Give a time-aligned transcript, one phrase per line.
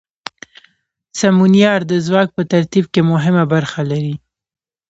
[1.19, 4.13] سمونیار د ځواک په ترتیب کې مهمه برخه لري.